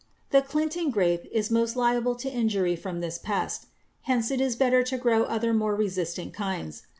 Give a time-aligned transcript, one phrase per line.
[0.31, 3.67] _The Clinton grape is most liable to injury from this pest.
[4.09, 6.81] Hence it is better to grow other more resistant kinds.